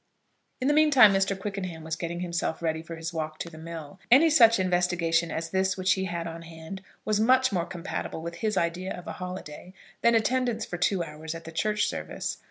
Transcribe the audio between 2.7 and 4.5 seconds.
for his walk to the mill. Any